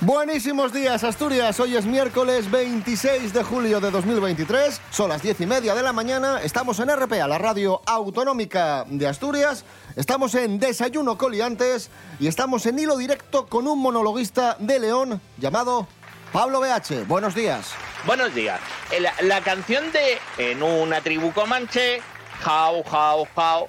[0.00, 1.58] Buenísimos días, Asturias.
[1.58, 4.80] Hoy es miércoles 26 de julio de 2023.
[4.92, 6.40] Son las 10 y media de la mañana.
[6.40, 9.64] Estamos en RPA, la radio autonómica de Asturias.
[9.96, 15.88] Estamos en Desayuno Coliantes y estamos en hilo directo con un monologuista de León llamado
[16.32, 17.04] Pablo BH.
[17.08, 17.72] Buenos días.
[18.06, 18.60] Buenos días.
[19.00, 22.00] La, la canción de En una tribu comanche,
[22.40, 23.68] jau, jau, jau,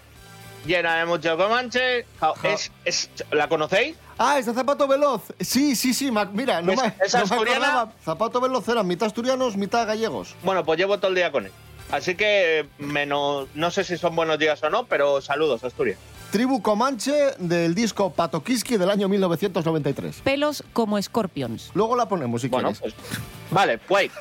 [0.65, 3.95] llena de mucho comanche, jau, es, es, ¿la conocéis?
[4.17, 5.21] Ah, es de Zapato Veloz.
[5.39, 6.11] Sí, sí, sí.
[6.11, 7.67] ma- Mira, no ¿Es- me, es no me asturiana?
[7.67, 7.91] acordaba.
[8.03, 10.35] Zapato Veloz eran mitad asturianos, mitad gallegos.
[10.43, 11.51] Bueno, pues llevo todo el día con él.
[11.91, 15.97] Así que menos, no sé si son buenos días o no, pero saludos, Asturias.
[16.31, 20.17] Tribu Comanche del disco Patokiski del año 1993.
[20.23, 21.71] pelos como scorpions.
[21.73, 22.93] Luego la ponemos si Bueno, quieres.
[22.93, 23.15] pues.
[23.49, 24.11] Vale, pues.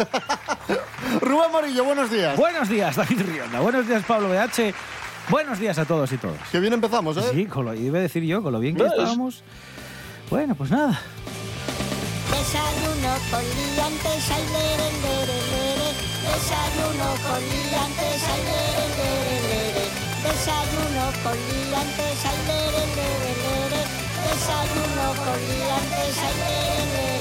[1.20, 2.36] Rubén Morillo, buenos días.
[2.38, 3.60] Buenos días, David Rionda.
[3.60, 4.72] Buenos días, Pablo BH.
[5.30, 6.48] Buenos días a todos y todas.
[6.50, 7.22] Que bien empezamos, ¿eh?
[7.32, 9.42] Sí, con lo, iba a decir yo, con lo bien que Pues- estábamos.
[10.30, 10.98] Bueno, pues nada.
[12.30, 15.90] Desayuno con liantes, ay, lere, lere, lere.
[16.28, 19.84] Desayuno con liantes, ay, lere, lere, lere.
[20.24, 23.82] Desayuno con liantes, ay, lere, lere, lere.
[24.28, 27.17] Desayuno con liantes, lere, lere.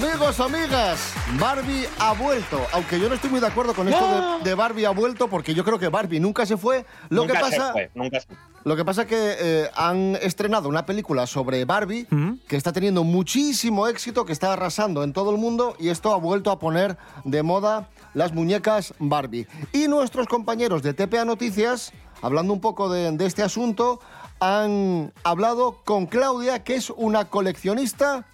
[0.00, 2.58] Amigos, amigas, Barbie ha vuelto.
[2.72, 5.52] Aunque yo no estoy muy de acuerdo con esto de, de Barbie ha vuelto, porque
[5.52, 6.86] yo creo que Barbie nunca se fue.
[7.10, 8.28] Lo nunca que se pasa, fue, nunca se
[8.64, 12.06] lo que pasa que eh, han estrenado una película sobre Barbie
[12.48, 16.16] que está teniendo muchísimo éxito, que está arrasando en todo el mundo y esto ha
[16.16, 19.48] vuelto a poner de moda las muñecas Barbie.
[19.74, 24.00] Y nuestros compañeros de TPA Noticias, hablando un poco de, de este asunto,
[24.40, 28.24] han hablado con Claudia, que es una coleccionista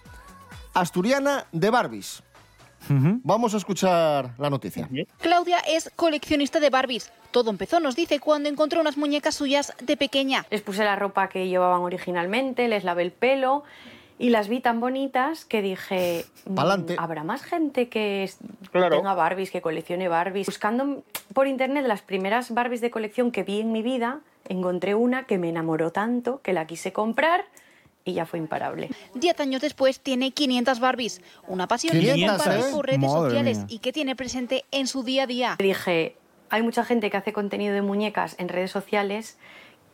[0.80, 2.22] asturiana de Barbies.
[2.88, 4.88] Vamos a escuchar la noticia.
[5.20, 7.10] Claudia es coleccionista de Barbies.
[7.32, 10.46] Todo empezó, nos dice, cuando encontró unas muñecas suyas de pequeña.
[10.50, 13.64] Les puse la ropa que llevaban originalmente, les lavé el pelo
[14.18, 16.96] y las vi tan bonitas que dije, mm, Pa'lante.
[16.98, 18.38] ¿habrá más gente que es-
[18.70, 18.96] Claro.
[18.98, 20.46] tenga Barbies, que coleccione Barbies?
[20.46, 21.02] Buscando
[21.34, 25.38] por internet las primeras Barbies de colección que vi en mi vida, encontré una que
[25.38, 27.44] me enamoró tanto que la quise comprar
[28.06, 28.88] y ya fue imparable.
[29.14, 31.20] Diez años después tiene 500 Barbies.
[31.48, 32.72] Una pasión que 500, comparte ¿eh?
[32.72, 33.66] por redes Madre sociales mía.
[33.68, 35.56] y que tiene presente en su día a día.
[35.58, 36.16] Dije,
[36.48, 39.38] hay mucha gente que hace contenido de muñecas en redes sociales,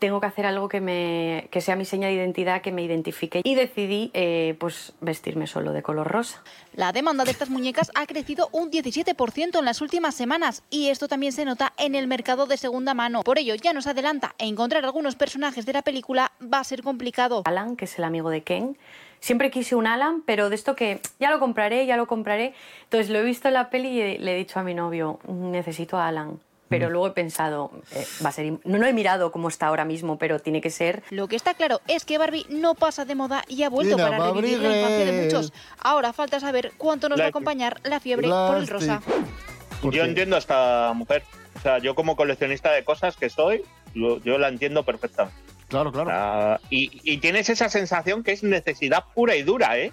[0.02, 3.40] tengo que hacer algo que, me, que sea mi seña de identidad, que me identifique.
[3.44, 6.42] Y decidí eh, pues vestirme solo de color rosa.
[6.74, 11.06] La demanda de estas muñecas ha crecido un 17% en las últimas semanas y esto
[11.06, 13.22] también se nota en el mercado de segunda mano.
[13.22, 17.42] Por ello, ya nos adelanta, encontrar algunos personajes de la película va a ser complicado.
[17.44, 18.76] Alan, que es el amigo de Ken.
[19.20, 22.54] Siempre quise un Alan, pero de esto que ya lo compraré, ya lo compraré.
[22.82, 25.96] Entonces lo he visto en la peli y le he dicho a mi novio, necesito
[25.96, 26.40] a Alan.
[26.72, 28.52] Pero luego he pensado, eh, va a ser...
[28.64, 31.54] No, no he mirado cómo está ahora mismo, pero tiene que ser Lo que está
[31.54, 35.04] claro es que Barbie no pasa de moda y ha vuelto para revivir la infancia
[35.04, 35.52] de muchos.
[35.78, 39.00] Ahora falta saber cuánto nos va a acompañar la fiebre por el rosa.
[39.00, 39.92] Plastic.
[39.92, 41.22] Yo entiendo a esta mujer.
[41.56, 43.62] O sea, yo como coleccionista de cosas que soy,
[43.94, 45.38] yo la entiendo perfectamente.
[45.68, 46.10] Claro, claro.
[46.12, 49.92] Ah, y, y tienes esa sensación que es necesidad pura y dura, ¿eh?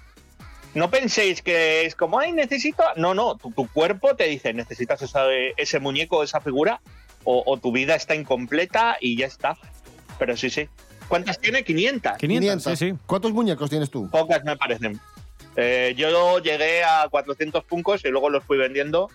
[0.79, 2.81] No penséis que es como, ay, necesito.
[2.95, 5.25] No, no, tu, tu cuerpo te dice, necesitas esa-
[5.57, 6.79] ese muñeco, esa figura,
[7.25, 9.57] o, o tu vida está incompleta y ya está.
[10.17, 10.69] Pero sí, sí.
[11.09, 11.65] ¿Cuántas tiene?
[11.65, 12.13] 500.
[12.17, 12.97] 500, sí, sí.
[13.05, 14.09] ¿Cuántos muñecos tienes tú?
[14.09, 14.97] Pocas me parecen.
[15.57, 19.09] Eh, yo llegué a 400 puncos y luego los fui vendiendo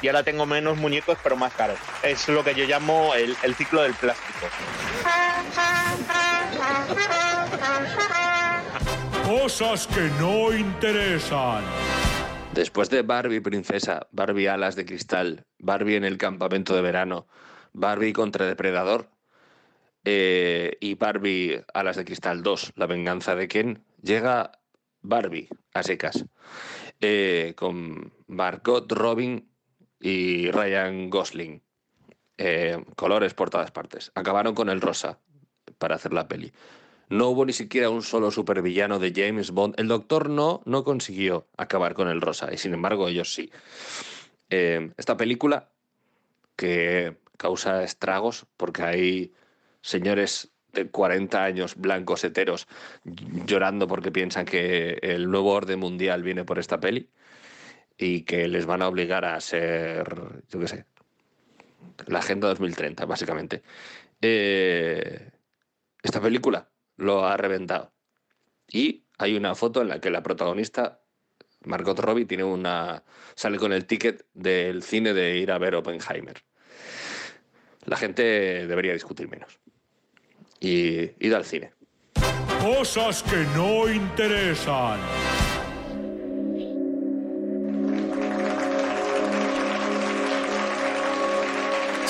[0.00, 1.78] y ahora tengo menos muñecos pero más caros.
[2.02, 4.46] Es lo que yo llamo el, el ciclo del plástico.
[9.30, 11.62] Cosas que no interesan.
[12.52, 17.28] Después de Barbie princesa, Barbie alas de cristal, Barbie en el campamento de verano,
[17.72, 19.08] Barbie contra Depredador
[20.04, 24.50] eh, y Barbie alas de cristal 2, la venganza de Ken, llega
[25.00, 26.24] Barbie a secas,
[27.00, 29.48] eh, con Margot Robin
[30.00, 31.62] y Ryan Gosling.
[32.36, 34.10] Eh, colores por todas partes.
[34.16, 35.20] Acabaron con el rosa
[35.78, 36.52] para hacer la peli.
[37.10, 39.74] No hubo ni siquiera un solo supervillano de James Bond.
[39.78, 43.50] El Doctor no, no consiguió acabar con el rosa, y sin embargo ellos sí.
[44.48, 45.70] Eh, esta película,
[46.54, 49.34] que causa estragos porque hay
[49.80, 52.68] señores de 40 años blancos heteros
[53.46, 57.08] llorando porque piensan que el nuevo orden mundial viene por esta peli
[57.98, 60.06] y que les van a obligar a ser,
[60.48, 60.84] yo qué sé,
[62.06, 63.62] la Agenda 2030, básicamente.
[64.20, 65.30] Eh,
[66.02, 66.69] esta película
[67.00, 67.92] lo ha reventado.
[68.68, 71.00] Y hay una foto en la que la protagonista,
[71.64, 73.02] Margot Robbie, tiene una,
[73.34, 76.42] sale con el ticket del cine de ir a ver Oppenheimer.
[77.86, 78.22] La gente
[78.66, 79.58] debería discutir menos.
[80.60, 81.72] Y id al cine.
[82.62, 85.00] Cosas que no interesan.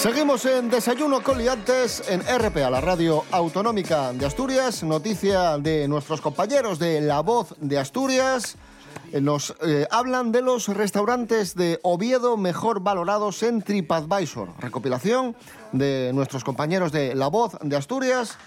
[0.00, 4.82] Seguimos en Desayuno con Liantes en RPA, la radio autonómica de Asturias.
[4.82, 8.56] Noticia de nuestros compañeros de La Voz de Asturias.
[9.12, 14.48] Nos eh, hablan de los restaurantes de Oviedo mejor valorados en TripAdvisor.
[14.58, 15.36] Recopilación
[15.72, 18.38] de nuestros compañeros de La Voz de Asturias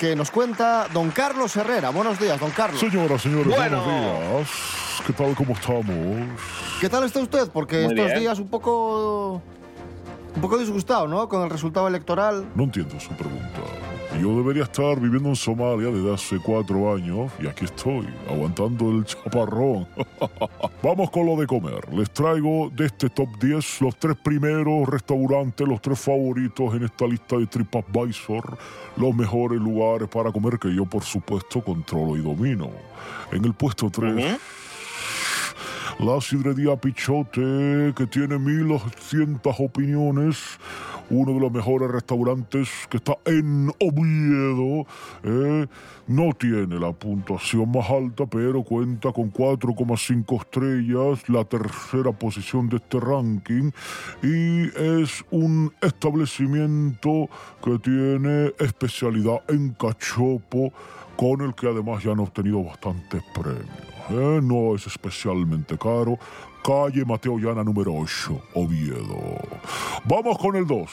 [0.00, 1.90] que nos cuenta don Carlos Herrera.
[1.90, 2.80] Buenos días, don Carlos.
[2.80, 3.84] Señoras, señores, Bueno.
[3.84, 4.48] buenos días.
[5.06, 5.34] ¿Qué tal?
[5.34, 6.40] ¿Cómo estamos?
[6.80, 7.48] ¿Qué tal está usted?
[7.52, 8.20] Porque Muy estos bien.
[8.20, 9.42] días un poco
[10.36, 11.28] un poco disgustado, ¿no?
[11.28, 12.46] Con el resultado electoral.
[12.54, 13.60] No entiendo su pregunta.
[14.20, 19.04] Yo debería estar viviendo en Somalia desde hace cuatro años y aquí estoy, aguantando el
[19.04, 19.86] chaparrón.
[20.82, 21.92] Vamos con lo de comer.
[21.92, 27.06] Les traigo de este top 10 los tres primeros restaurantes, los tres favoritos en esta
[27.06, 28.56] lista de TripAdvisor,
[28.96, 32.70] los mejores lugares para comer que yo, por supuesto, controlo y domino.
[33.32, 34.38] En el puesto 3...
[35.98, 40.58] La sidrería Pichote, que tiene 1200 opiniones,
[41.08, 44.86] uno de los mejores restaurantes que está en Oviedo.
[45.22, 45.66] ¿eh?
[46.06, 52.76] No tiene la puntuación más alta, pero cuenta con 4,5 estrellas, la tercera posición de
[52.76, 53.70] este ranking,
[54.22, 57.30] y es un establecimiento
[57.64, 60.74] que tiene especialidad en cachopo,
[61.16, 63.95] con el que además ya han obtenido bastantes premios.
[64.10, 66.18] é, não é especialmente caro,
[66.66, 69.38] Calle Mateo Llana número 8, Oviedo.
[70.04, 70.90] Vamos con el 2.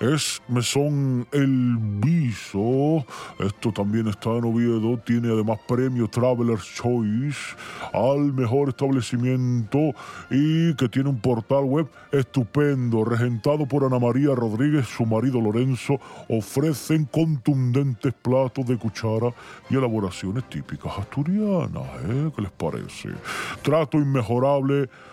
[0.00, 3.06] Es Mesón El Viso.
[3.38, 4.98] Esto también está en Oviedo.
[4.98, 7.56] Tiene además premio Traveler's Choice
[7.94, 9.94] al mejor establecimiento
[10.30, 15.98] y que tiene un portal web estupendo, regentado por Ana María Rodríguez, su marido Lorenzo.
[16.28, 19.32] Ofrecen contundentes platos de cuchara
[19.70, 21.84] y elaboraciones típicas asturianas.
[22.06, 22.30] ¿eh?
[22.36, 23.10] ¿Qué les parece?
[23.62, 24.25] Trato inmejorable.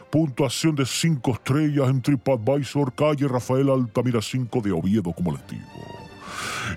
[0.10, 5.64] Puntuación de 5 estrellas en TripAdvisor, calle Rafael Altamira 5 de Oviedo, como les digo.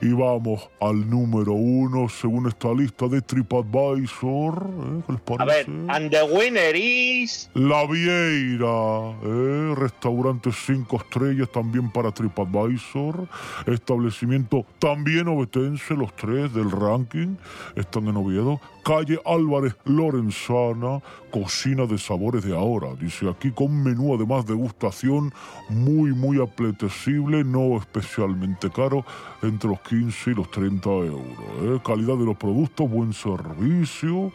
[0.03, 4.67] Y vamos al número uno según esta lista de TripAdvisor.
[4.69, 5.03] ¿eh?
[5.06, 5.71] ¿Qué les A ver, parece?
[5.88, 7.50] and the winner is...
[7.55, 9.75] La Vieira, ¿eh?
[9.77, 13.29] restaurante 5 estrellas también para TripAdvisor,
[13.67, 17.37] establecimiento también obetense, los tres del ranking,
[17.75, 21.03] están en Oviedo, calle Álvarez Lorenzana,
[21.33, 25.35] cocina de sabores de ahora, dice aquí con menú además de gustación
[25.69, 29.05] muy muy apetecible, no especialmente caro,
[29.43, 31.27] entre los 15 y los 30 euros.
[31.62, 31.81] ¿eh?
[31.85, 34.31] Calidad de los productos, buen servicio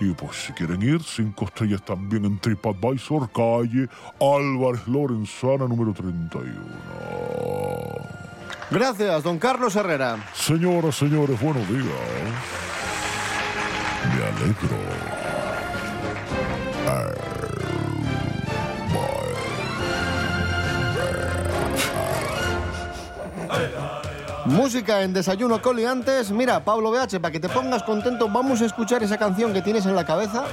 [0.00, 3.86] y pues si quieren ir, 5 estrellas también en TripAdvisor, calle
[4.18, 6.54] Álvarez Lorenzana número 31.
[8.70, 10.16] Gracias, don Carlos Herrera.
[10.32, 12.79] Señoras, señores, buenos días.
[14.08, 14.76] Me alegro.
[24.46, 26.30] Música en Desayuno con Liantes.
[26.30, 29.86] Mira, Pablo BH, para que te pongas contento, vamos a escuchar esa canción que tienes
[29.86, 30.44] en la cabeza.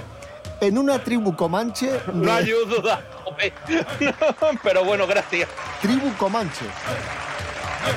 [0.59, 1.99] En una tribu comanche.
[2.13, 3.01] No ayuda.
[3.23, 3.53] joder.
[4.63, 5.49] Pero bueno, gracias.
[5.81, 6.65] Tribu comanche.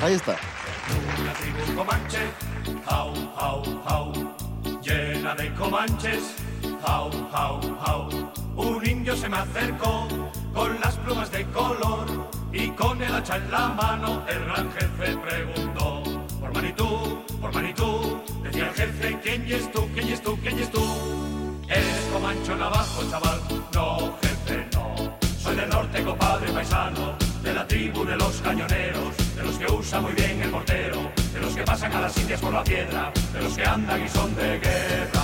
[0.01, 0.37] Ahí está.
[1.21, 2.19] Una tribu comanche,
[2.85, 4.13] jau, jau, jau,
[5.35, 6.35] de comanches,
[6.83, 8.09] jau, jau.
[8.55, 10.07] Un indio se me acercó
[10.53, 12.05] con las plumas de color
[12.51, 16.03] y con el hacha en la mano el gran jefe preguntó.
[16.39, 20.69] Por Manitú, por Manitú, decía el jefe, ¿quién es tú, quién es tú, quién es
[20.71, 20.83] tú?
[21.69, 23.39] Eres comancho navajo, chaval,
[23.73, 25.17] no, jefe, no.
[25.39, 30.03] Soy del norte, compadre paisano, de la tribu de los cañoneros, de los que usan
[30.03, 33.41] muy bien el mortero, de los que pasan a las indias por la piedra, de
[33.41, 35.20] los que andan y son de guerra.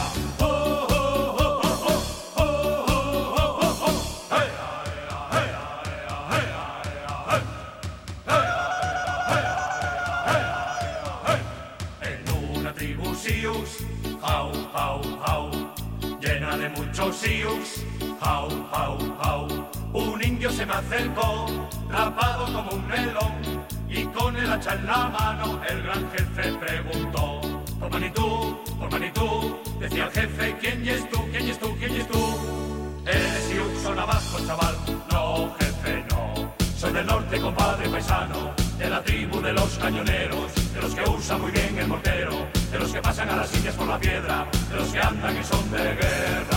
[17.18, 17.70] Sius,
[18.22, 19.48] jau, jau, jau.
[19.94, 21.48] Un indio se me acercó,
[21.90, 23.34] rapado como un melón,
[23.90, 27.42] y con el hacha en la mano el gran jefe preguntó.
[27.80, 32.08] Por Manitú, por Manitú, decía el jefe, ¿quién es tú, quién es tú, quién es
[32.08, 32.24] tú?
[33.06, 34.76] Eres siux o navajo, chaval,
[35.12, 36.54] no, jefe, no.
[36.78, 41.42] Soy del norte, compadre paisano, de la tribu de los cañoneros, de los que usan
[41.42, 42.36] muy bien el mortero,
[42.72, 45.44] de los que pasan a las indias por la piedra, de los que andan y
[45.44, 46.57] son de guerra.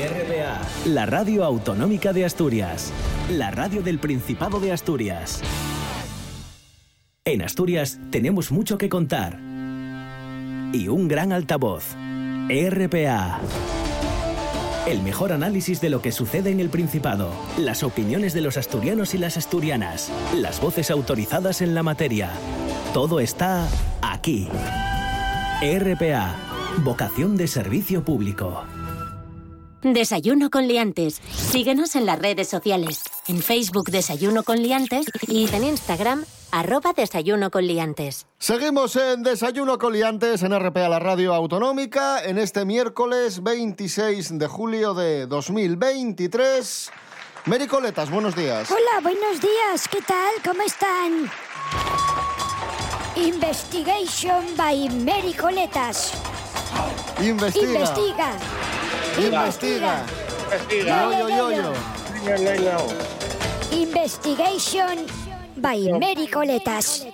[0.00, 0.62] RPA.
[0.86, 2.90] La radio autonómica de Asturias.
[3.30, 5.42] La radio del Principado de Asturias.
[7.26, 9.38] En Asturias tenemos mucho que contar.
[10.72, 11.84] Y un gran altavoz.
[12.48, 13.40] RPA.
[14.86, 17.30] El mejor análisis de lo que sucede en el Principado.
[17.58, 20.10] Las opiniones de los asturianos y las asturianas.
[20.34, 22.30] Las voces autorizadas en la materia.
[22.94, 23.68] Todo está
[24.00, 24.48] aquí.
[25.60, 26.36] RPA.
[26.78, 28.64] Vocación de servicio público.
[29.82, 31.20] Desayuno con liantes.
[31.32, 33.02] Síguenos en las redes sociales.
[33.28, 38.26] En Facebook Desayuno con liantes y en Instagram arroba Desayuno con liantes.
[38.38, 44.94] Seguimos en Desayuno Coliantes en RPA, la radio autonómica, en este miércoles 26 de julio
[44.94, 46.90] de 2023.
[47.46, 48.70] Mary Coletas, buenos días.
[48.70, 49.88] Hola, buenos días.
[49.88, 50.32] ¿Qué tal?
[50.44, 51.30] ¿Cómo están?
[53.16, 56.12] Investigation by Mary Coletas.
[57.20, 57.66] Investiga.
[57.66, 58.32] Investiga.
[59.18, 60.04] Investiga.
[60.44, 61.10] Investiga.
[61.18, 63.76] Yo, yo, yo, yo.
[63.76, 65.06] Investigation
[65.56, 67.06] by Mary Coletas.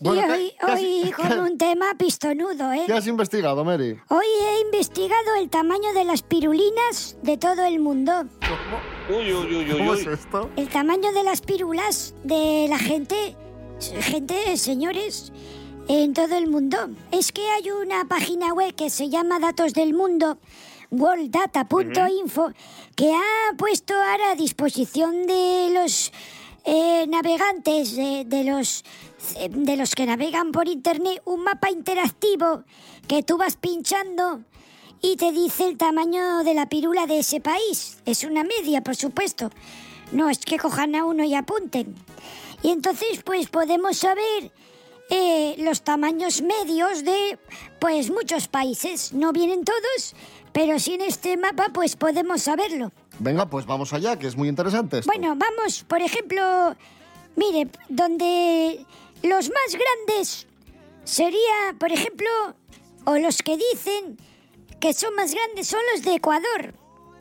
[0.00, 2.84] Bueno, y ¿qué- hoy, qué has- hoy con un tema pistonudo, ¿eh?
[2.86, 3.98] ¿Qué has investigado, Mary?
[4.08, 8.24] Hoy he investigado el tamaño de las pirulinas de todo el mundo.
[9.08, 10.00] Uy, uy, uy, uy, ¿Cómo uy.
[10.00, 10.50] es esto?
[10.56, 13.36] El tamaño de las pirulas de la gente,
[14.00, 15.32] gente, señores,
[15.88, 16.88] en todo el mundo.
[17.12, 20.38] Es que hay una página web que se llama Datos del Mundo,
[21.00, 22.52] worlddata.info,
[22.94, 26.12] que ha puesto ahora a disposición de los
[26.64, 28.84] eh, navegantes, de, de los,
[29.50, 32.64] de los que navegan por Internet, un mapa interactivo
[33.06, 34.42] que tú vas pinchando
[35.00, 37.98] y te dice el tamaño de la pirula de ese país.
[38.06, 39.50] Es una media, por supuesto.
[40.12, 41.94] No es que cojan a uno y apunten.
[42.62, 44.50] Y entonces, pues podemos saber
[45.10, 47.38] eh, los tamaños medios de,
[47.78, 49.12] pues, muchos países.
[49.12, 50.14] No vienen todos,
[50.56, 52.90] pero sí en este mapa, pues podemos saberlo.
[53.18, 55.12] Venga, pues vamos allá, que es muy interesante esto.
[55.12, 56.74] Bueno, vamos, por ejemplo,
[57.36, 58.86] mire, donde
[59.22, 60.46] los más grandes
[61.04, 62.30] sería, por ejemplo,
[63.04, 64.16] o los que dicen
[64.80, 66.72] que son más grandes son los de Ecuador.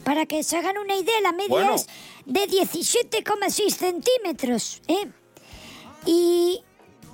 [0.05, 1.75] Para que se hagan una idea, la media Bueno.
[1.75, 1.87] es
[2.25, 4.81] de 17,6 centímetros.
[4.87, 5.11] ¿eh?
[6.05, 6.63] Y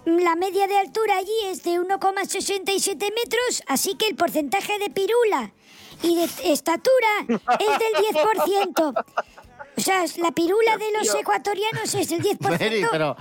[0.06, 5.51] la media de altura allí es de 1,67 metros, así que el porcentaje de pirula
[6.03, 9.05] y de estatura es del 10%.
[9.77, 13.15] O sea, la pirula de los ecuatorianos es el 10% Mary, pero...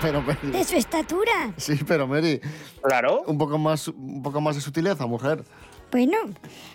[0.00, 0.50] Pero, Mary...
[0.50, 1.52] de su estatura.
[1.56, 2.40] Sí, pero Mary...
[2.82, 3.22] Claro.
[3.26, 5.44] Un poco más, un poco más de sutileza, mujer.
[5.90, 6.16] Bueno,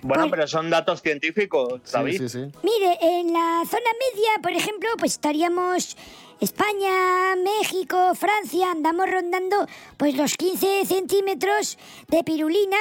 [0.01, 2.17] Bueno, Pues- pero son datos científicos, David.
[2.19, 2.57] Sí, sí, sí.
[2.63, 5.95] mire, en la zona media, por ejemplo, pues estaríamos
[6.41, 9.65] España, México, Francia, andamos rondando
[9.97, 11.77] pues los 15 centímetros
[12.09, 12.77] de pirulina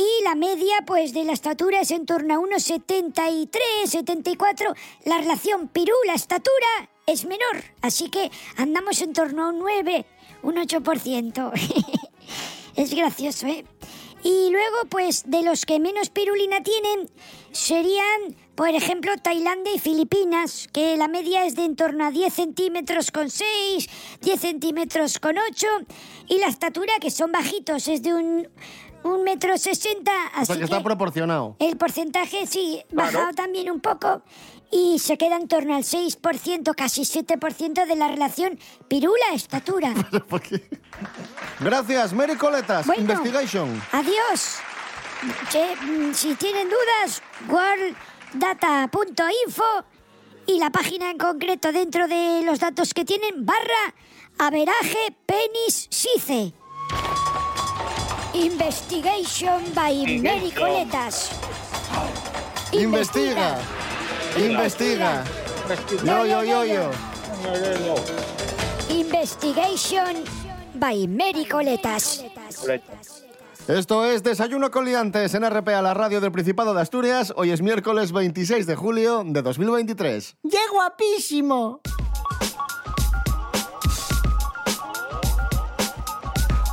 [0.00, 4.74] y la media pues de la estatura es en torno a unos 73, 74.
[5.04, 10.06] La relación pirula-estatura es menor, así que andamos en torno a un 9,
[10.42, 11.52] un 8%.
[12.76, 13.64] es gracioso, ¿eh?
[14.22, 17.08] Y luego, pues, de los que menos pirulina tienen,
[17.52, 22.32] serían, por ejemplo, Tailandia y Filipinas, que la media es de en torno a 10
[22.32, 23.88] centímetros con 6,
[24.20, 25.66] 10 centímetros con 8,
[26.28, 28.48] y la estatura, que son bajitos, es de un,
[29.02, 31.56] un metro sesenta, así sea, que está proporcionado.
[31.58, 33.12] el porcentaje sí, Claro.
[33.12, 34.22] bajado también un poco
[34.70, 39.92] y se queda en torno al 6%, casi 7% de la relación pirula-estatura.
[41.60, 42.86] Gracias, Mary Coletas.
[42.86, 43.00] Bueno.
[43.02, 43.82] Investigation.
[43.92, 44.58] Adiós.
[45.50, 49.64] Che, mm, si tienen dudas, worlddata.info
[50.46, 53.94] y la página en concreto dentro de los datos que tienen, barra
[54.38, 56.54] averaje penis sice.
[58.40, 61.30] Investigation by Mary Coletas.
[62.72, 63.58] Investiga.
[64.34, 65.24] Investiga.
[66.02, 66.90] Yo, yo, yo, yo.
[68.88, 70.24] Investigation
[70.76, 72.24] by Mary Coletas.
[73.68, 77.34] Esto es Desayuno con Liantes en RPA, la radio del Principado de Asturias.
[77.36, 80.36] Hoy es miércoles 26 de julio de 2023.
[80.50, 81.82] ¡Qué guapísimo!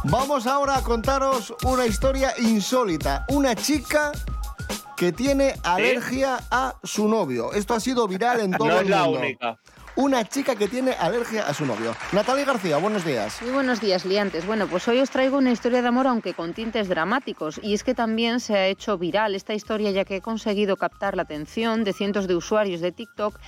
[0.09, 3.25] Vamos ahora a contaros una historia insólita.
[3.29, 4.11] Una chica
[4.95, 7.53] que tiene alergia a su novio.
[7.53, 9.19] Esto ha sido viral en todo No el es la mundo.
[9.19, 9.59] única.
[9.97, 11.95] Una chica que tiene alergia a su novio.
[12.11, 13.41] Natalia García, buenos días.
[13.41, 14.45] Muy buenos días, liantes.
[14.45, 17.59] Bueno, pues hoy os traigo una historia de amor, aunque con tintes dramáticos.
[17.63, 21.15] Y es que también se ha hecho viral esta historia, ya que he conseguido captar
[21.15, 23.39] la atención de cientos de usuarios de TikTok,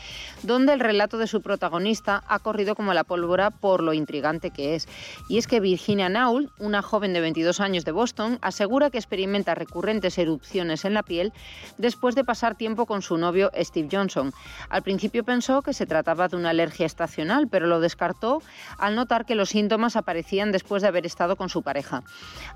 [0.41, 4.73] donde el relato de su protagonista ha corrido como la pólvora por lo intrigante que
[4.73, 4.87] es.
[5.29, 9.53] Y es que Virginia Naul, una joven de 22 años de Boston, asegura que experimenta
[9.53, 11.31] recurrentes erupciones en la piel
[11.77, 14.33] después de pasar tiempo con su novio Steve Johnson.
[14.69, 18.41] Al principio pensó que se trataba de una alergia estacional, pero lo descartó
[18.77, 22.03] al notar que los síntomas aparecían después de haber estado con su pareja.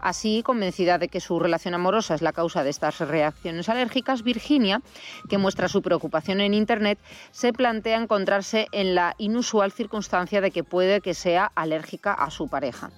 [0.02, 4.82] Así, convencida de que su relación amorosa es la causa de estas reacciones alérgicas, Virginia,
[5.30, 7.00] que muestra su preocupación en Internet,
[7.32, 12.48] se plantea encontrarse en la inusual circunstancia de que puede que sea alérgica a su
[12.48, 12.92] pareja.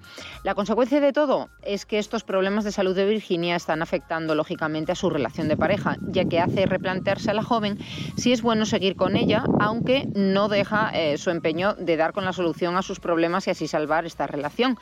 [0.43, 4.91] La consecuencia de todo es que estos problemas de salud de Virginia están afectando lógicamente
[4.91, 7.79] a su relación de pareja, ya que hace replantearse a la joven
[8.17, 12.25] si es bueno seguir con ella, aunque no deja eh, su empeño de dar con
[12.25, 14.77] la solución a sus problemas y así salvar esta relación.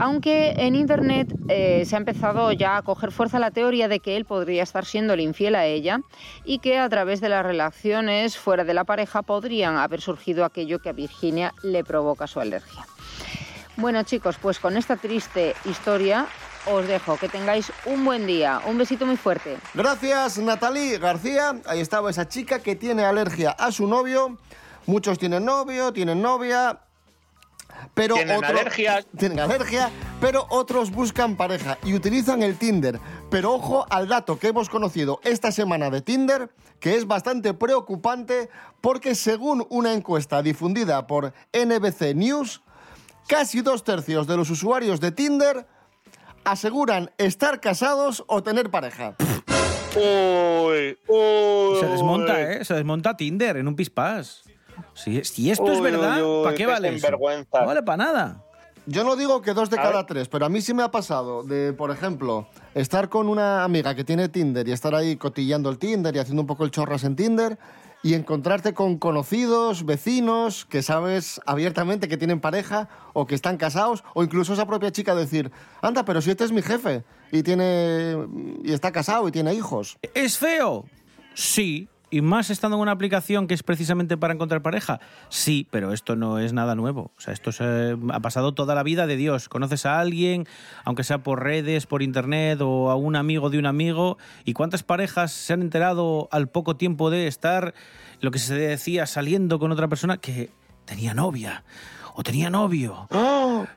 [0.00, 4.16] Aunque en Internet eh, se ha empezado ya a coger fuerza la teoría de que
[4.16, 6.00] él podría estar siendo infiel a ella
[6.44, 10.80] y que a través de las relaciones fuera de la pareja podrían haber surgido aquello
[10.80, 12.86] que a Virginia le provoca su alergia.
[13.76, 16.26] Bueno chicos, pues con esta triste historia
[16.66, 17.16] os dejo.
[17.16, 18.60] Que tengáis un buen día.
[18.66, 19.56] Un besito muy fuerte.
[19.74, 21.60] Gracias, Natalie García.
[21.66, 24.38] Ahí estaba esa chica que tiene alergia a su novio.
[24.86, 26.80] Muchos tienen novio, tienen novia.
[27.94, 29.06] Pero Tienen otro- alergias.
[29.18, 33.00] Tienen alergia, pero otros buscan pareja y utilizan el Tinder.
[33.30, 38.48] Pero ojo al dato que hemos conocido esta semana de Tinder, que es bastante preocupante
[38.80, 42.62] porque según una encuesta difundida por NBC News,
[43.26, 45.66] casi dos tercios de los usuarios de Tinder
[46.44, 49.14] aseguran estar casados o tener pareja.
[49.96, 51.80] Uy, uy.
[51.80, 52.64] Se desmonta, ¿eh?
[52.64, 54.42] Se desmonta Tinder en un pispás.
[54.94, 57.10] Si, si esto es verdad, ¿para qué qué vale eso?
[57.10, 58.44] No vale para nada.
[58.86, 60.06] Yo no digo que dos de A cada ver.
[60.06, 63.94] tres, pero a mí sí me ha pasado de, por ejemplo, estar con una amiga
[63.94, 67.04] que tiene Tinder y estar ahí cotillando el Tinder y haciendo un poco el chorras
[67.04, 67.58] en Tinder
[68.02, 74.04] y encontrarte con conocidos, vecinos, que sabes abiertamente que tienen pareja o que están casados,
[74.12, 77.02] o incluso esa propia chica decir, anda, pero si este es mi jefe
[77.32, 78.14] y tiene
[78.62, 79.96] y está casado y tiene hijos.
[80.12, 80.84] ¿Es feo?
[81.32, 81.88] Sí.
[82.10, 85.00] Y más estando en una aplicación que es precisamente para encontrar pareja.
[85.30, 87.12] Sí, pero esto no es nada nuevo.
[87.16, 89.48] O sea, esto se ha pasado toda la vida de Dios.
[89.48, 90.46] Conoces a alguien,
[90.84, 94.18] aunque sea por redes, por internet o a un amigo de un amigo.
[94.44, 97.74] ¿Y cuántas parejas se han enterado al poco tiempo de estar,
[98.20, 100.50] lo que se decía, saliendo con otra persona que
[100.84, 101.64] tenía novia?
[102.16, 103.08] O tenía novio.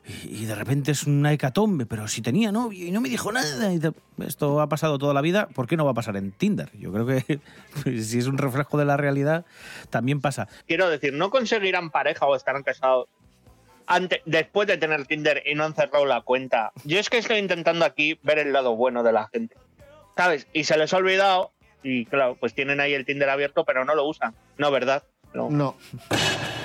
[0.06, 3.32] Y, y de repente es una hecatombe, pero si tenía novio y no me dijo
[3.32, 3.72] nada.
[3.72, 3.80] y
[4.24, 6.70] Esto ha pasado toda la vida, ¿por qué no va a pasar en Tinder?
[6.78, 7.40] Yo creo que
[8.02, 9.44] si es un reflejo de la realidad,
[9.90, 10.48] también pasa.
[10.66, 13.08] Quiero decir, no conseguirán pareja o estarán casados
[13.88, 16.72] antes, después de tener Tinder y no han cerrado la cuenta.
[16.84, 19.56] Yo es que estoy intentando aquí ver el lado bueno de la gente.
[20.16, 20.46] ¿Sabes?
[20.52, 21.50] Y se les ha olvidado.
[21.82, 24.34] Y claro, pues tienen ahí el Tinder abierto, pero no lo usan.
[24.58, 25.02] No, ¿verdad?
[25.32, 25.50] No.
[25.50, 25.76] No.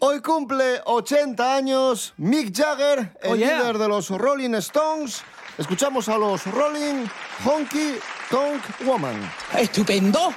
[0.00, 3.58] Hoy cumple 80 años Mick Jagger, el Oh, yeah.
[3.58, 5.22] líder de los Rolling Stones.
[5.56, 7.06] Escuchamos a los Rolling
[7.44, 7.94] Honky
[8.28, 9.30] Tonk Woman.
[9.56, 10.34] ¡Estupendo!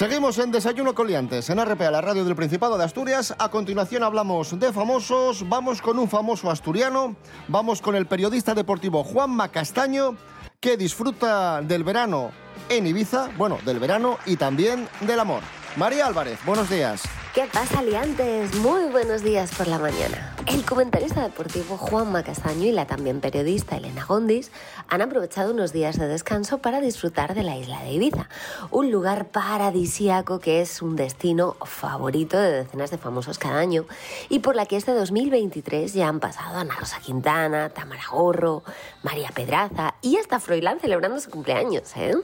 [0.00, 3.34] Seguimos en Desayuno con Liantes, en RPA, la radio del Principado de Asturias.
[3.38, 7.16] A continuación hablamos de famosos, vamos con un famoso asturiano,
[7.48, 10.16] vamos con el periodista deportivo Juanma Castaño,
[10.58, 12.30] que disfruta del verano
[12.70, 15.42] en Ibiza, bueno, del verano y también del amor.
[15.76, 17.02] María Álvarez, buenos días.
[17.32, 18.56] ¿Qué pasa, liantes?
[18.56, 20.34] Muy buenos días por la mañana.
[20.48, 24.50] El comentarista deportivo Juanma Castaño y la también periodista Elena Gondis
[24.88, 28.28] han aprovechado unos días de descanso para disfrutar de la isla de Ibiza,
[28.72, 33.84] un lugar paradisíaco que es un destino favorito de decenas de famosos cada año
[34.28, 38.64] y por la que este 2023 ya han pasado Ana Rosa Quintana, Tamara Gorro,
[39.04, 42.16] María Pedraza y hasta Froilán celebrando su cumpleaños, ¿eh?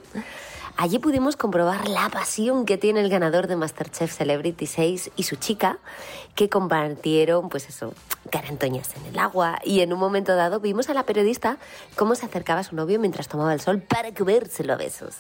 [0.79, 5.37] Allí pudimos comprobar la pasión que tiene el ganador de Masterchef Celebrity 6 y su
[5.37, 5.79] chica,
[6.35, 7.95] que compartieron, pues eso,
[8.31, 9.59] carantoñas en el agua.
[9.65, 11.57] Y en un momento dado vimos a la periodista
[11.95, 15.17] cómo se acercaba a su novio mientras tomaba el sol para cubérselo a besos.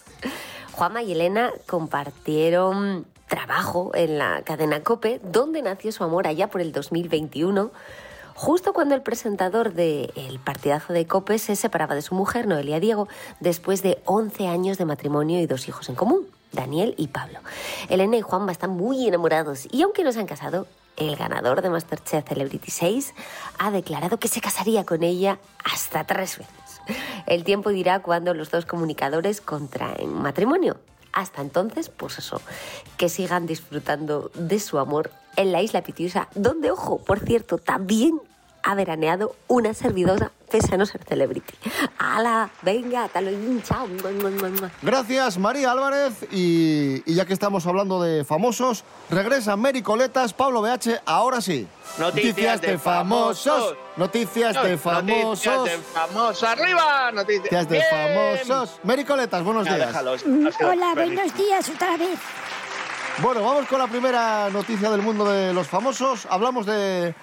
[0.72, 6.60] Juanma y Elena compartieron trabajo en la cadena Cope, donde nació su amor allá por
[6.60, 7.70] el 2021
[8.36, 13.08] justo cuando el presentador del partidazo de COPE se separaba de su mujer, Noelia Diego,
[13.40, 17.40] después de 11 años de matrimonio y dos hijos en común, Daniel y Pablo.
[17.88, 21.70] Elena y Juanma están muy enamorados y aunque no se han casado, el ganador de
[21.70, 23.14] Masterchef Celebrity 6
[23.58, 26.80] ha declarado que se casaría con ella hasta tres veces.
[27.26, 30.76] El tiempo dirá cuando los dos comunicadores contraen matrimonio.
[31.12, 32.40] Hasta entonces, pues eso,
[32.98, 38.20] que sigan disfrutando de su amor en la isla Pitiusa, donde, ojo, por cierto, también
[38.62, 41.54] ha veraneado una servidora pese a no ser celebrity.
[41.98, 42.50] ¡Hala!
[42.62, 43.86] Venga, hasta luego, chao.
[44.82, 46.14] Gracias, María Álvarez.
[46.32, 51.66] Y, y ya que estamos hablando de famosos, regresa Mary Coletas, Pablo BH, ahora sí.
[51.98, 53.74] Noticias de famosos.
[53.96, 55.46] Noticias de famosos.
[55.46, 56.42] Noticias de famosos.
[56.44, 57.12] ¡Arriba!
[57.12, 57.82] Noticias, Noticias de
[58.46, 58.80] famosos.
[58.84, 59.88] Mary Coletas, buenos Ya, días.
[59.88, 60.24] déjalos.
[60.60, 62.18] Hola, buenos días otra vez.
[63.22, 66.26] Bueno, vamos con la primera noticia del mundo de los famosos.
[66.30, 67.14] Hablamos de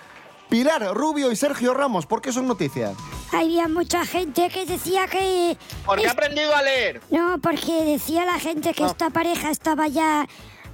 [0.49, 2.05] Pilar Rubio y Sergio Ramos.
[2.07, 2.95] ¿Por qué son noticias?
[3.31, 5.55] Había mucha gente que decía que...
[5.85, 7.01] Porque es- aprendido a leer.
[7.11, 8.73] No, porque decía la gente Ah.
[8.73, 10.27] que esta pareja estaba ya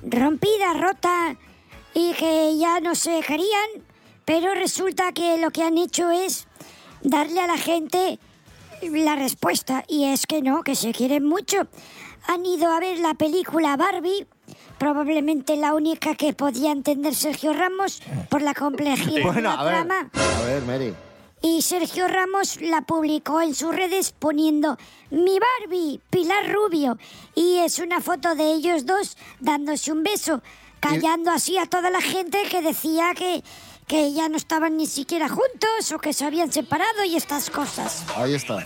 [0.04, 1.36] rompida, rota
[1.94, 3.70] y que ya no se querían,
[4.24, 6.48] pero resulta que lo que han hecho es
[7.02, 8.20] darle a la gente
[8.82, 11.68] la respuesta y es que no, que se quieren mucho.
[12.28, 14.28] Han ido a ver la película Barbie,
[14.80, 19.64] probablemente la única que podía entender Sergio Ramos por la complejidad Bueno, de la a
[19.64, 19.74] ver.
[19.74, 20.10] trama.
[20.14, 20.94] A ver, Mary.
[21.42, 24.78] Y Sergio Ramos la publicó en sus redes poniendo
[25.10, 26.98] mi Barbie, Pilar Rubio.
[27.36, 30.42] Y es una foto de ellos dos dándose un beso,
[30.82, 33.42] callando así a toda la gente que decía que,
[33.88, 38.04] que ya no estaban ni siquiera juntos o que se habían separado y estas cosas.
[38.18, 38.66] Ahí está.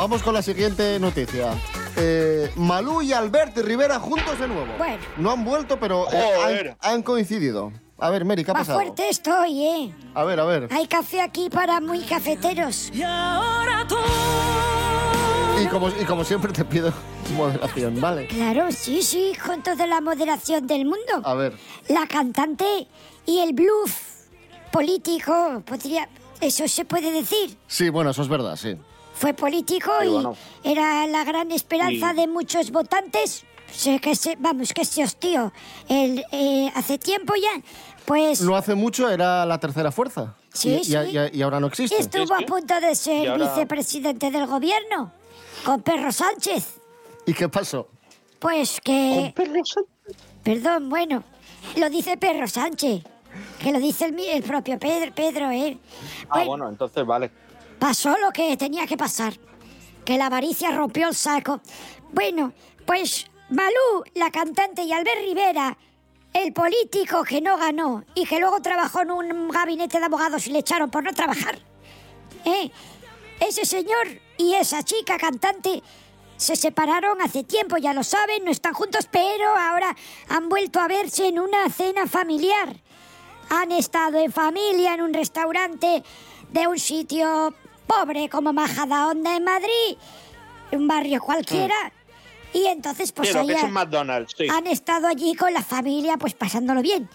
[0.00, 1.52] Vamos con la siguiente noticia.
[1.94, 4.72] Eh, Malú y Albert Rivera juntos de nuevo.
[4.78, 4.96] Bueno.
[5.18, 7.70] No han vuelto, pero eh, han, han coincidido.
[7.98, 8.78] A ver, Mary, ¿qué ha Más pasado?
[8.78, 9.94] fuerte estoy, ¿eh?
[10.14, 10.68] A ver, a ver.
[10.72, 12.90] Hay café aquí para muy cafeteros.
[15.62, 16.94] Y como, y como siempre te pido
[17.36, 18.26] moderación, ¿vale?
[18.26, 21.20] Claro, sí, sí, con toda la moderación del mundo.
[21.24, 21.52] A ver.
[21.90, 22.88] La cantante
[23.26, 24.00] y el bluff
[24.72, 26.08] político, podría...
[26.40, 27.58] Eso se puede decir.
[27.66, 28.78] Sí, bueno, eso es verdad, sí.
[29.20, 30.34] Fue político y bueno.
[30.64, 33.44] era la gran esperanza de muchos votantes.
[33.70, 35.52] Sé que se, vamos, que se hostió
[35.90, 37.62] el, eh, hace tiempo ya.
[38.06, 40.34] Pues No hace mucho era la tercera fuerza.
[40.54, 40.94] Sí, y, sí.
[40.96, 41.98] y- y ahora no existe.
[41.98, 45.12] estuvo a punto de ser ahora- vicepresidente del gobierno
[45.66, 46.80] con Perro Sánchez.
[47.26, 47.88] ¿Y qué pasó?
[48.38, 49.34] Pues que...
[50.42, 51.22] Perdón, bueno,
[51.76, 53.04] lo dice Perro Sánchez.
[53.62, 55.76] Que lo dice el, mi- el propio Pedro, Pedro, ¿eh?
[56.30, 57.30] Ah, bueno, entonces vale.
[57.80, 59.32] Pasó lo que tenía que pasar.
[60.04, 61.60] Que la avaricia rompió el saco.
[62.12, 62.52] Bueno,
[62.86, 65.76] pues Malú, la cantante, y Albert Rivera,
[66.32, 70.50] el político que no ganó y que luego trabajó en un gabinete de abogados y
[70.50, 71.58] le echaron por no trabajar.
[72.44, 72.70] ¿eh?
[73.40, 75.82] Ese señor y esa chica cantante
[76.36, 79.96] se separaron hace tiempo, ya lo saben, no están juntos, pero ahora
[80.28, 82.76] han vuelto a verse en una cena familiar.
[83.48, 86.04] Han estado en familia en un restaurante
[86.52, 87.52] de un sitio
[87.90, 89.96] pobre como Majadahonda en Madrid,
[90.72, 91.92] un barrio cualquiera.
[92.52, 94.46] Y entonces pues Sí, que es allá un McDonald's, sí.
[94.48, 97.08] han estado allí con la familia pues pasándolo bien.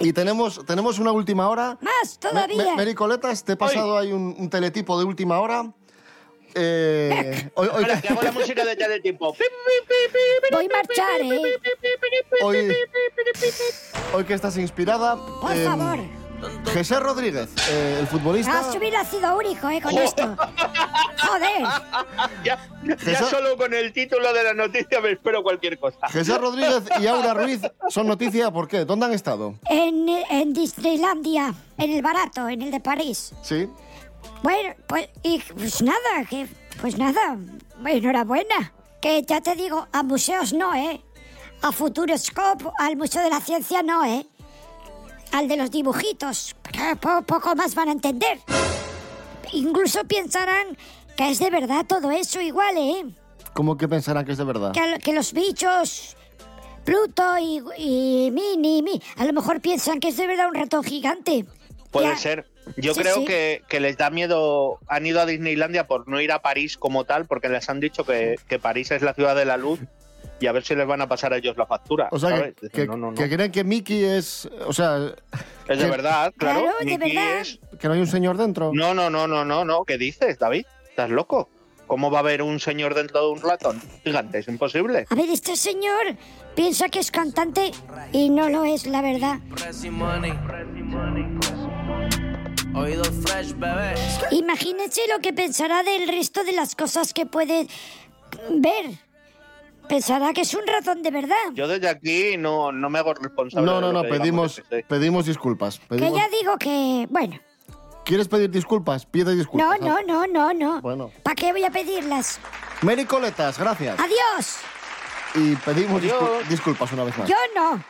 [0.00, 1.78] Y tenemos, tenemos una última hora.
[1.80, 2.64] Más todavía.
[2.64, 5.70] Me- Mary Coletas, te he pasado ahí un, un teletipo de última hora.
[6.54, 9.34] Eh, hoy, hoy- que hago la música de del tiempo.
[10.52, 11.58] Voy a marchar, ¿eh?
[12.42, 12.74] hoy,
[14.12, 15.16] hoy que estás inspirada.
[15.40, 16.21] Por eh, favor.
[16.72, 18.60] José Rodríguez, eh, el futbolista.
[18.60, 19.80] Has hubiera sido único, ¿eh?
[19.80, 20.36] Con esto.
[21.26, 21.62] Joder.
[22.44, 26.08] ya ya Jesús- solo con el título de la noticia me espero cualquier cosa.
[26.08, 28.84] Jesús Rodríguez y Aura Ruiz son noticia, ¿por qué?
[28.84, 29.54] ¿Dónde han estado?
[29.68, 33.32] En, en Disneylandia, en el barato, en el de París.
[33.42, 33.68] Sí.
[34.42, 36.48] Bueno, pues, y, pues nada, que,
[36.80, 37.36] pues nada,
[37.86, 38.72] enhorabuena.
[39.00, 41.00] Que ya te digo, a museos no, ¿eh?
[41.60, 44.26] A Futuroscope, al Museo de la Ciencia no, ¿eh?
[45.32, 48.38] Al de los dibujitos, que po- poco más van a entender.
[49.52, 50.76] Incluso pensarán
[51.16, 53.04] que es de verdad todo eso igual, ¿eh?
[53.54, 54.72] ¿Cómo que pensarán que es de verdad?
[54.72, 56.16] Que, que los bichos,
[56.84, 60.82] Pluto y, y Mini, Mi, a lo mejor piensan que es de verdad un ratón
[60.84, 61.44] gigante.
[61.90, 62.16] Puede Ya.
[62.16, 62.46] ser.
[62.76, 63.24] Yo Sí, creo sí.
[63.24, 67.04] Que, que les da miedo, han ido a Disneylandia por no ir a París como
[67.04, 69.80] tal, porque les han dicho que, que París es la ciudad de la luz
[70.42, 72.08] y a ver si les van a pasar a ellos la factura.
[72.10, 72.54] O sea, que, ¿sabes?
[72.72, 73.14] que- no, no, no.
[73.16, 74.48] que creen que Mickey es.
[74.66, 75.12] O sea.
[75.68, 76.62] Es de que- verdad, claro.
[76.62, 77.38] Claro, de verdad.
[77.40, 78.72] es- Que no hay un señor dentro.
[78.74, 79.84] No, no, no, no, no, no.
[79.84, 80.66] ¿Qué dices, David?
[80.88, 81.48] ¿Estás loco?
[81.86, 83.80] ¿Cómo va a haber un señor dentro de un ratón?
[84.02, 85.04] Gigante, es imposible.
[85.10, 86.16] A ver, este señor
[86.54, 87.70] piensa que es cantante
[88.12, 89.38] y no lo es, la verdad.
[92.74, 93.94] Oídos fresh, bebé.
[94.30, 97.66] Imagínense lo que pensará del resto de las cosas que puede
[98.50, 98.86] ver.
[99.92, 101.36] Pensará que es un ratón de verdad.
[101.52, 103.66] Yo desde aquí no, no me hago responsable.
[103.66, 105.80] No, de no, lo no, que digamos pedimos, pedimos disculpas.
[105.86, 107.38] Que ya digo que, bueno,
[108.02, 109.04] ¿Quieres pedir disculpas?
[109.04, 109.78] Pide disculpas.
[109.82, 110.80] no, no, no, no, no.
[110.80, 111.10] Bueno.
[111.22, 112.40] ¿Para qué voy a pedirlas?
[112.80, 114.00] Mary Coletas, gracias.
[114.00, 114.56] Adiós.
[115.34, 116.48] Y pedimos discul- Adiós.
[116.48, 117.28] disculpas una vez más.
[117.28, 117.84] Yo no.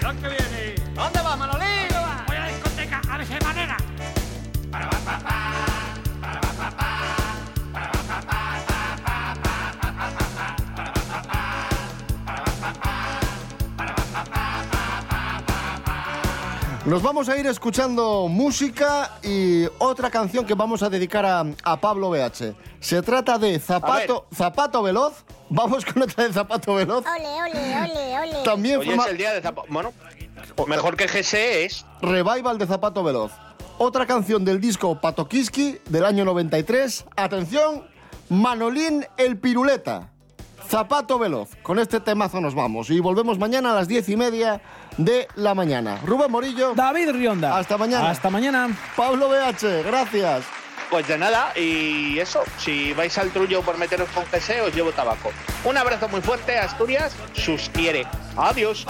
[0.00, 1.71] ¿Dónde va, Manolín?
[16.92, 21.80] Nos vamos a ir escuchando música y otra canción que vamos a dedicar a, a
[21.80, 22.52] Pablo BH.
[22.80, 25.24] Se trata de Zapato, Zapato Veloz.
[25.48, 27.02] Vamos con otra de Zapato Veloz.
[27.06, 28.44] Ole, ole, ole, ole.
[28.44, 29.94] También Hoy forma es el día de Zapo- Bueno,
[30.66, 31.86] mejor que GC es.
[32.02, 33.32] revival de Zapato Veloz.
[33.78, 37.06] Otra canción del disco Patokiski del año 93.
[37.16, 37.86] Atención,
[38.28, 40.10] Manolín el Piruleta.
[40.68, 41.48] Zapato Veloz.
[41.62, 44.60] Con este temazo nos vamos y volvemos mañana a las diez y media
[44.96, 45.98] de la mañana.
[46.04, 46.74] Rubén Morillo.
[46.74, 47.56] David Rionda.
[47.56, 48.10] Hasta mañana.
[48.10, 48.68] Hasta mañana.
[48.96, 50.44] Pablo BH, gracias.
[50.90, 54.92] Pues de nada, y eso, si vais al trullo por meteros con GC, os llevo
[54.92, 55.32] tabaco.
[55.64, 58.06] Un abrazo muy fuerte, Asturias, sus quiere.
[58.36, 58.84] Adiós.